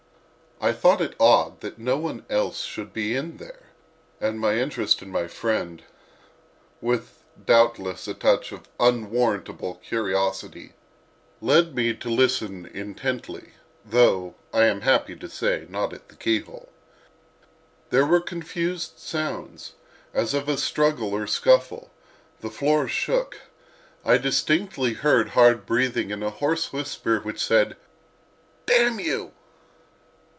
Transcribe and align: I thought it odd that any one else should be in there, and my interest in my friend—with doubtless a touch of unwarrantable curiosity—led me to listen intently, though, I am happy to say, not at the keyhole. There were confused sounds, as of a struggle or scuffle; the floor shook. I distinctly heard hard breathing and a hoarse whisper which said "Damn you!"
I 0.63 0.73
thought 0.73 1.01
it 1.01 1.15
odd 1.19 1.61
that 1.61 1.79
any 1.79 1.93
one 1.95 2.23
else 2.29 2.63
should 2.65 2.93
be 2.93 3.15
in 3.15 3.37
there, 3.37 3.69
and 4.19 4.39
my 4.39 4.57
interest 4.57 5.01
in 5.01 5.09
my 5.09 5.25
friend—with 5.27 7.23
doubtless 7.43 8.07
a 8.07 8.13
touch 8.13 8.51
of 8.51 8.69
unwarrantable 8.79 9.81
curiosity—led 9.83 11.73
me 11.73 11.95
to 11.95 12.09
listen 12.11 12.67
intently, 12.67 13.53
though, 13.83 14.35
I 14.53 14.65
am 14.65 14.81
happy 14.81 15.15
to 15.15 15.27
say, 15.27 15.65
not 15.67 15.93
at 15.93 16.09
the 16.09 16.15
keyhole. 16.15 16.69
There 17.89 18.05
were 18.05 18.21
confused 18.21 18.99
sounds, 18.99 19.73
as 20.13 20.35
of 20.35 20.47
a 20.47 20.59
struggle 20.59 21.15
or 21.15 21.25
scuffle; 21.25 21.89
the 22.41 22.51
floor 22.51 22.87
shook. 22.87 23.39
I 24.05 24.19
distinctly 24.19 24.93
heard 24.93 25.29
hard 25.29 25.65
breathing 25.65 26.11
and 26.11 26.23
a 26.23 26.29
hoarse 26.29 26.71
whisper 26.71 27.19
which 27.19 27.43
said 27.43 27.77
"Damn 28.67 28.99
you!" 28.99 29.31